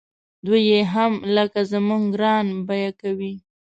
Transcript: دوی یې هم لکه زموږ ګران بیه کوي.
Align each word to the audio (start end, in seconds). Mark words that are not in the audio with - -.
دوی 0.45 0.61
یې 0.69 0.79
هم 0.93 1.13
لکه 1.35 1.59
زموږ 1.71 2.03
ګران 2.13 2.45
بیه 2.67 2.91
کوي. 3.01 3.33